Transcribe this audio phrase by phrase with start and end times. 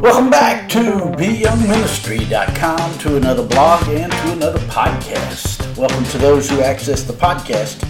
[0.00, 5.76] Welcome back to BYoungMinistry.com to another blog and to another podcast.
[5.76, 7.80] Welcome to those who access the podcast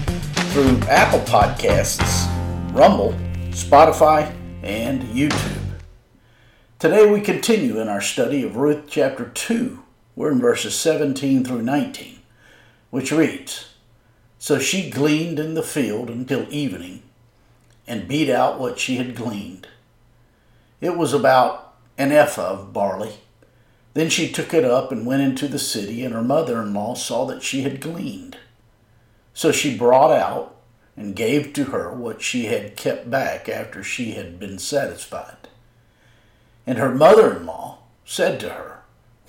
[0.50, 2.26] through Apple Podcasts,
[2.74, 3.12] Rumble,
[3.50, 4.34] Spotify,
[4.64, 5.78] and YouTube.
[6.80, 9.80] Today we continue in our study of Ruth chapter 2.
[10.16, 12.18] We're in verses 17 through 19,
[12.90, 13.68] which reads
[14.36, 17.04] So she gleaned in the field until evening
[17.86, 19.68] and beat out what she had gleaned.
[20.80, 21.69] It was about
[22.00, 23.12] an ephah of barley.
[23.92, 26.94] Then she took it up and went into the city, and her mother in law
[26.94, 28.38] saw that she had gleaned.
[29.34, 30.56] So she brought out
[30.96, 35.48] and gave to her what she had kept back after she had been satisfied.
[36.66, 38.80] And her mother in law said to her,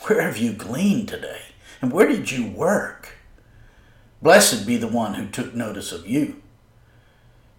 [0.04, 1.42] Where have you gleaned today?
[1.82, 3.18] And where did you work?
[4.22, 6.42] Blessed be the one who took notice of you.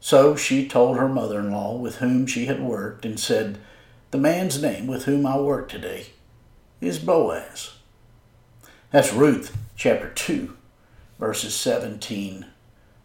[0.01, 3.59] So she told her mother in law with whom she had worked, and said,
[4.13, 6.09] the man's name with whom I work today
[6.83, 7.73] is Boaz.
[8.91, 10.55] That's Ruth chapter 2,
[11.19, 12.45] verses 17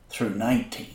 [0.10, 0.88] through 19.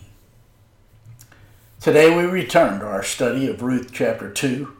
[1.80, 4.76] Today we return to our study of Ruth chapter 2.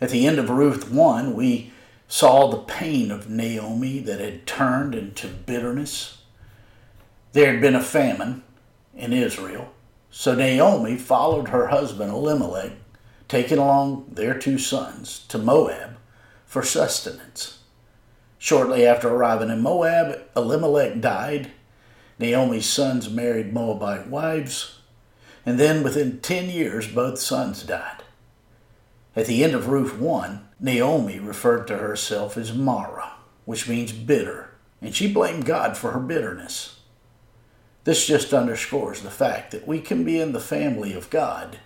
[0.00, 1.70] At the end of Ruth 1, we
[2.08, 6.22] saw the pain of Naomi that had turned into bitterness.
[7.34, 8.42] There had been a famine
[8.96, 9.72] in Israel,
[10.10, 12.72] so Naomi followed her husband Elimelech
[13.28, 15.96] taking along their two sons to Moab
[16.44, 17.58] for sustenance.
[18.38, 21.50] Shortly after arriving in Moab, Elimelech died.
[22.18, 24.78] Naomi's sons married Moabite wives,
[25.44, 28.02] and then within 10 years, both sons died.
[29.14, 33.12] At the end of Ruth 1, Naomi referred to herself as Mara,
[33.44, 36.80] which means bitter, and she blamed God for her bitterness.
[37.84, 41.58] This just underscores the fact that we can be in the family of God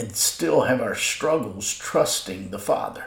[0.00, 3.04] and still have our struggles trusting the Father.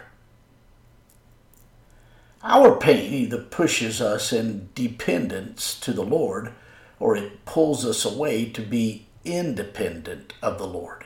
[2.43, 6.51] Our pain either pushes us in dependence to the Lord
[6.99, 11.05] or it pulls us away to be independent of the Lord.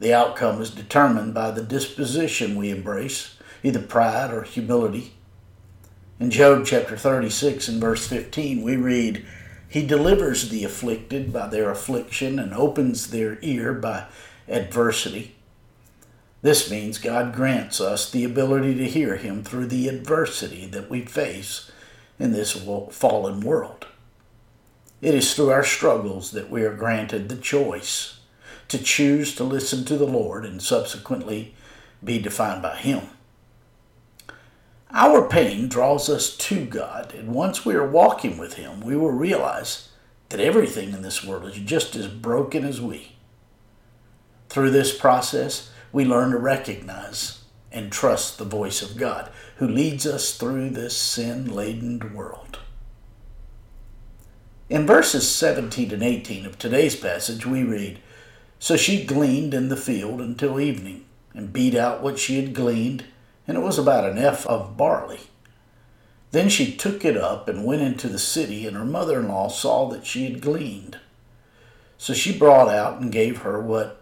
[0.00, 5.12] The outcome is determined by the disposition we embrace, either pride or humility.
[6.18, 9.26] In Job chapter 36 and verse 15, we read,
[9.68, 14.06] He delivers the afflicted by their affliction and opens their ear by
[14.52, 15.34] adversity.
[16.42, 21.02] This means God grants us the ability to hear Him through the adversity that we
[21.02, 21.70] face
[22.18, 22.52] in this
[22.90, 23.86] fallen world.
[25.00, 28.20] It is through our struggles that we are granted the choice
[28.68, 31.54] to choose to listen to the Lord and subsequently
[32.02, 33.02] be defined by Him.
[34.90, 39.10] Our pain draws us to God, and once we are walking with Him, we will
[39.10, 39.88] realize
[40.28, 43.12] that everything in this world is just as broken as we.
[44.52, 47.42] Through this process, we learn to recognize
[47.72, 52.58] and trust the voice of God who leads us through this sin laden world.
[54.68, 58.00] In verses 17 and 18 of today's passage, we read
[58.58, 63.06] So she gleaned in the field until evening, and beat out what she had gleaned,
[63.48, 65.20] and it was about an ephah of barley.
[66.30, 69.48] Then she took it up and went into the city, and her mother in law
[69.48, 70.98] saw that she had gleaned.
[71.96, 74.01] So she brought out and gave her what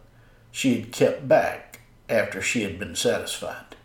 [0.51, 3.77] she had kept back after she had been satisfied.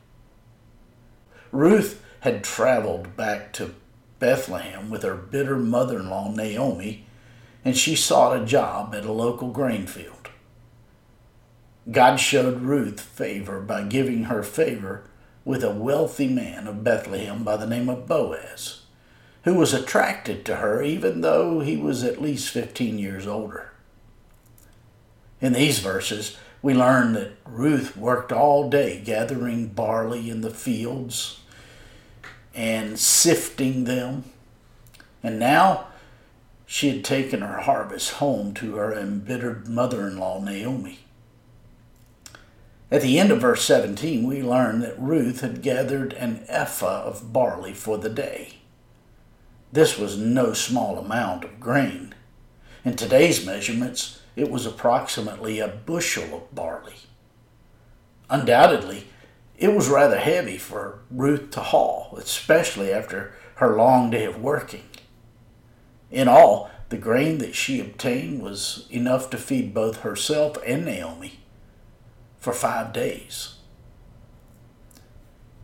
[1.52, 3.76] Ruth had traveled back to
[4.20, 7.06] Bethlehem with her bitter mother in law, Naomi,
[7.64, 10.30] and she sought a job at a local grain field.
[11.92, 15.04] God showed Ruth favor by giving her favor
[15.44, 18.81] with a wealthy man of Bethlehem by the name of Boaz,
[19.44, 23.72] who was attracted to her even though he was at least 15 years older.
[25.40, 31.42] In these verses, we learn that Ruth worked all day gathering barley in the fields
[32.56, 34.24] and sifting them.
[35.22, 35.90] And now
[36.66, 41.02] she had taken her harvest home to her embittered mother in law, Naomi.
[42.89, 47.31] At the end of verse 17, we learn that Ruth had gathered an ephah of
[47.31, 48.56] barley for the day.
[49.72, 52.16] This was no small amount of grain.
[52.84, 56.96] In today's measurements, it was approximately a bushel of barley.
[58.30, 59.08] Undoubtedly,
[59.58, 64.84] it was rather heavy for Ruth to haul, especially after her long day of working.
[66.12, 71.40] In all, the grain that she obtained was enough to feed both herself and Naomi
[72.38, 73.56] for five days.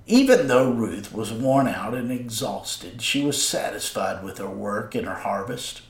[0.08, 5.06] Even though Ruth was worn out and exhausted, she was satisfied with her work and
[5.06, 5.84] her harvest.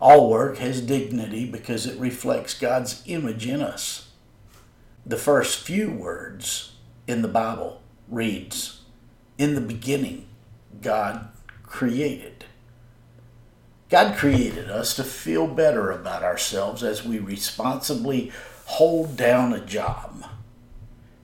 [0.00, 4.10] All work has dignity because it reflects God's image in us.
[5.04, 6.72] The first few words
[7.06, 8.82] in the Bible reads,
[9.38, 10.28] In the beginning,
[10.80, 11.28] God
[11.64, 12.44] created.
[13.88, 18.30] God created us to feel better about ourselves as we responsibly
[18.66, 20.26] hold down a job.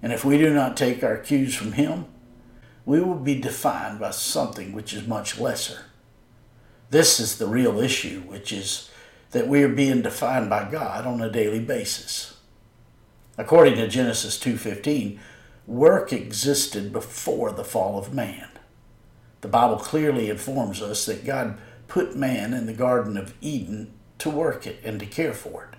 [0.03, 2.07] And if we do not take our cues from Him,
[2.87, 5.85] we will be defined by something which is much lesser.
[6.91, 8.91] This is the real issue, which is
[9.31, 12.37] that we are being defined by God on a daily basis.
[13.37, 15.19] According to Genesis 2:15,
[15.67, 18.49] work existed before the fall of man.
[19.41, 21.59] The Bible clearly informs us that God
[21.89, 25.79] put man in the Garden of Eden to work it and to care for it.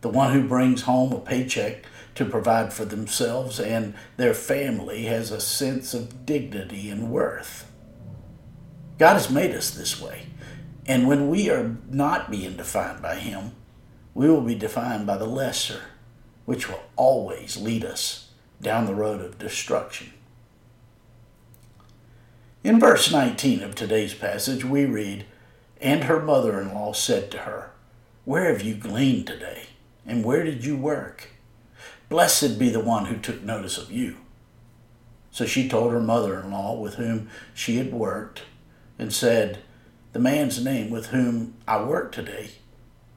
[0.00, 1.84] The one who brings home a paycheck
[2.14, 7.66] to provide for themselves and their family has a sense of dignity and worth.
[8.98, 10.26] God has made us this way.
[10.86, 13.52] And when we are not being defined by Him,
[14.14, 15.82] we will be defined by the lesser,
[16.44, 18.30] which will always lead us
[18.60, 20.12] down the road of destruction.
[22.64, 25.26] In verse 19 of today's passage, we read,
[25.80, 27.70] And her mother in law said to her,
[28.24, 29.66] Where have you gleaned today?
[30.04, 31.28] And where did you work?
[32.08, 34.16] Blessed be the one who took notice of you.
[35.30, 38.42] So she told her mother in law with whom she had worked,
[38.98, 39.58] and said,
[40.12, 42.50] The man's name with whom I work today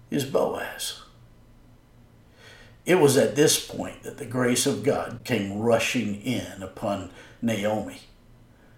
[0.10, 1.02] is Boaz.
[2.86, 7.12] It was at this point that the grace of God came rushing in upon
[7.42, 8.02] Naomi.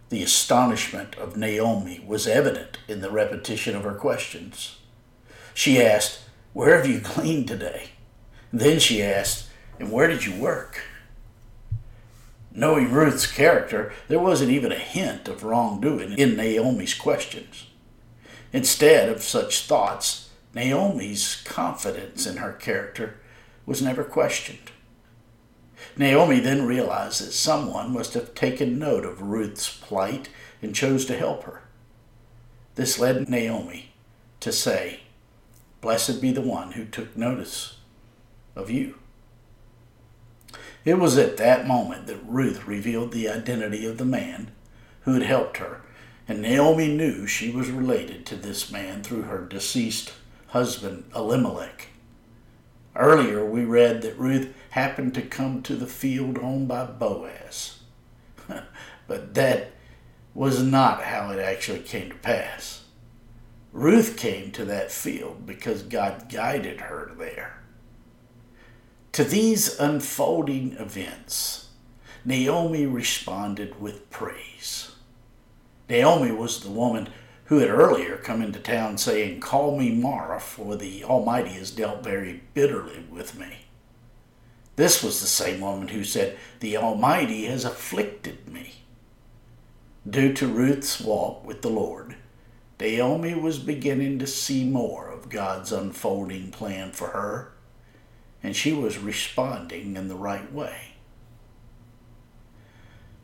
[0.10, 4.78] The astonishment of Naomi was evident in the repetition of her questions.
[5.54, 6.20] She asked,
[6.54, 7.90] Where have you gleaned today?
[8.52, 9.50] then she asked,
[9.80, 10.84] And where did you work?
[12.56, 17.68] Knowing Ruth's character, there wasn't even a hint of wrongdoing in Naomi's questions.
[18.52, 23.16] Instead of such thoughts, Naomi's confidence in her character
[23.66, 24.72] was never questioned.
[25.98, 30.30] Naomi then realized that someone must have taken note of Ruth's plight
[30.62, 31.64] and chose to help her.
[32.76, 33.94] This led Naomi
[34.40, 35.02] to say,
[35.82, 37.78] Blessed be the one who took notice
[38.56, 38.96] of you.
[40.86, 44.52] It was at that moment that Ruth revealed the identity of the man
[45.02, 45.82] who had helped her,
[46.28, 50.14] and Naomi knew she was related to this man through her deceased
[50.48, 51.88] husband Elimelech.
[52.96, 57.80] Earlier, we read that Ruth happened to come to the field owned by Boaz.
[59.08, 59.72] but that
[60.34, 62.84] was not how it actually came to pass.
[63.72, 67.63] Ruth came to that field because God guided her there.
[69.14, 71.70] To these unfolding events,
[72.26, 74.96] Naomi responded with praise.
[75.88, 77.10] Naomi was the woman
[77.46, 82.04] who had earlier come into town saying, Call me Mara, for the Almighty has dealt
[82.04, 83.66] very bitterly with me.
[84.78, 88.78] This was the same woman who said, The Almighty has afflicted me.
[90.10, 92.16] Due to Ruth's walk with the Lord,
[92.80, 97.53] Naomi was beginning to see more of God's unfolding plan for her,
[98.44, 100.94] and she was responding in the right way.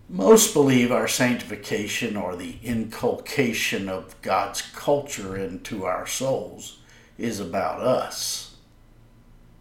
[0.07, 6.79] Most believe our sanctification or the inculcation of God's culture into our souls
[7.17, 8.55] is about us.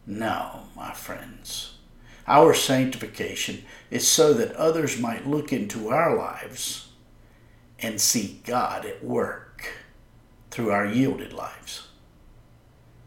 [0.06, 1.75] No, my friends.
[2.26, 6.88] Our sanctification is so that others might look into our lives
[7.78, 9.66] and see God at work
[10.50, 11.77] through our yielded lives.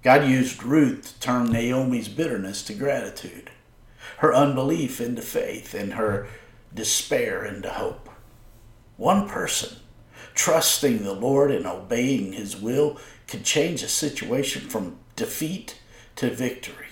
[0.04, 3.52] God used Ruth to turn Naomi's bitterness to gratitude,
[4.18, 6.28] her unbelief into faith, and her
[6.74, 8.10] despair into hope.
[8.98, 9.78] One person
[10.34, 15.80] trusting the Lord and obeying His will can change a situation from defeat
[16.16, 16.88] to victory.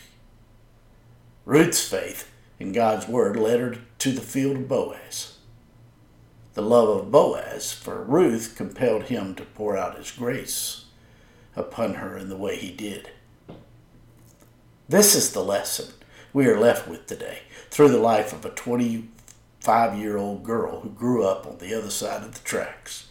[1.45, 5.37] Ruth's faith in God's word led her to the field of Boaz.
[6.53, 10.85] The love of Boaz for Ruth compelled him to pour out his grace
[11.55, 13.09] upon her in the way he did.
[14.87, 15.93] This is the lesson
[16.33, 17.39] we are left with today
[17.69, 21.89] through the life of a 25 year old girl who grew up on the other
[21.89, 23.07] side of the tracks.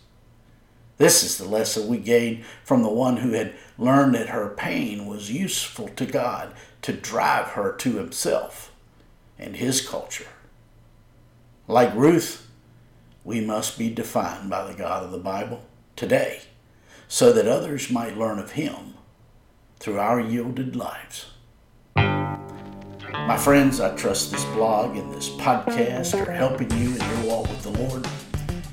[0.97, 5.07] This is the lesson we gain from the one who had learned that her pain
[5.07, 6.53] was useful to God
[6.83, 8.73] to drive her to Himself
[9.39, 10.27] and His culture.
[11.69, 12.49] Like Ruth,
[13.23, 15.65] we must be defined by the God of the Bible
[15.95, 16.41] today
[17.09, 18.95] so that others might learn of Him
[19.81, 21.27] through our yielded lives.
[21.97, 27.49] My friends, I trust this blog and this podcast are helping you in your walk
[27.49, 28.07] with the Lord.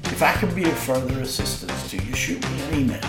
[0.06, 3.04] If I can be of further assistance to you, shoot me an email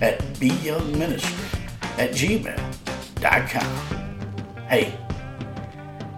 [0.00, 1.60] at byoungministry
[1.98, 3.66] at gmail.com.
[4.66, 4.98] Hey,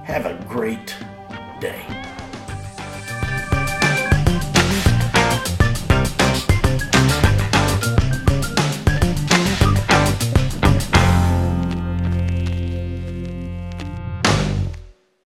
[0.04, 0.94] have a great
[1.60, 1.99] day.